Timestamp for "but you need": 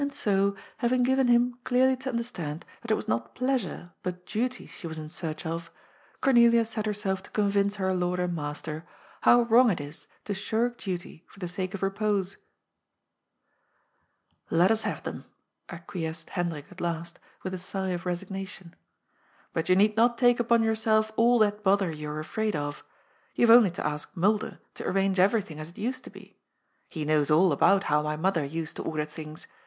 19.53-19.95